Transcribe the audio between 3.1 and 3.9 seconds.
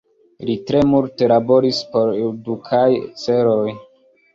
celoj.